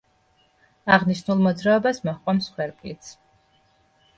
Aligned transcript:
აღნიშნულ 0.95 1.43
მოძრაობას 1.47 2.01
მოჰყვა 2.09 2.35
მსხვერპლიც. 2.39 3.13